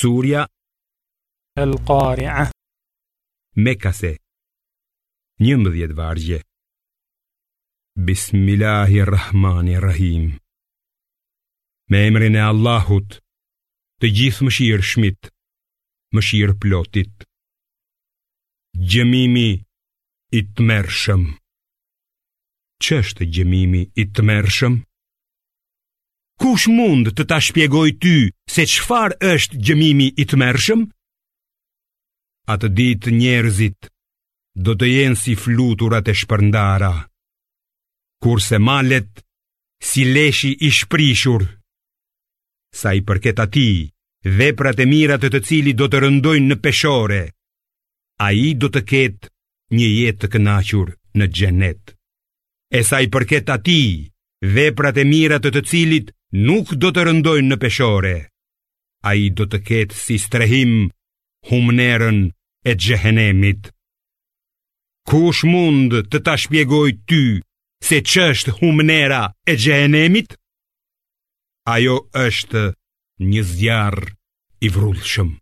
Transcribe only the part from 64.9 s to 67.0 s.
Kush mund të ta shpjegoj